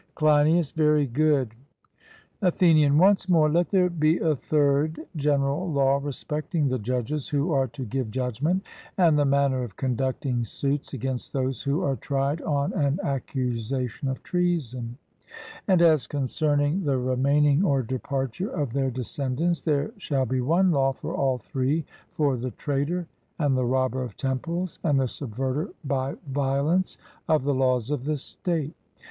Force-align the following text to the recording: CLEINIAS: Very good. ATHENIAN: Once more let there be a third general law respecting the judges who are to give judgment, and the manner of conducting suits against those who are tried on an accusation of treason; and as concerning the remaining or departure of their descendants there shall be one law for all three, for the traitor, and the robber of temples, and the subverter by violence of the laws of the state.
CLEINIAS: 0.15 0.71
Very 0.71 1.05
good. 1.05 1.53
ATHENIAN: 2.41 2.97
Once 2.97 3.29
more 3.29 3.47
let 3.51 3.69
there 3.69 3.87
be 3.87 4.17
a 4.17 4.35
third 4.35 4.99
general 5.15 5.71
law 5.71 5.99
respecting 6.01 6.67
the 6.67 6.79
judges 6.79 7.29
who 7.29 7.51
are 7.51 7.67
to 7.67 7.85
give 7.85 8.09
judgment, 8.09 8.63
and 8.97 9.15
the 9.15 9.25
manner 9.25 9.61
of 9.61 9.75
conducting 9.75 10.43
suits 10.43 10.91
against 10.95 11.33
those 11.33 11.61
who 11.61 11.83
are 11.83 11.95
tried 11.97 12.41
on 12.41 12.73
an 12.73 12.97
accusation 13.03 14.07
of 14.07 14.23
treason; 14.23 14.97
and 15.67 15.83
as 15.83 16.07
concerning 16.07 16.83
the 16.83 16.97
remaining 16.97 17.63
or 17.63 17.83
departure 17.83 18.49
of 18.49 18.73
their 18.73 18.89
descendants 18.89 19.61
there 19.61 19.91
shall 19.97 20.25
be 20.25 20.41
one 20.41 20.71
law 20.71 20.91
for 20.91 21.13
all 21.13 21.37
three, 21.37 21.85
for 22.09 22.37
the 22.37 22.49
traitor, 22.49 23.05
and 23.37 23.55
the 23.55 23.65
robber 23.65 24.01
of 24.01 24.17
temples, 24.17 24.79
and 24.83 24.99
the 24.99 25.07
subverter 25.07 25.69
by 25.85 26.15
violence 26.27 26.97
of 27.29 27.43
the 27.43 27.53
laws 27.53 27.91
of 27.91 28.05
the 28.05 28.17
state. 28.17 28.73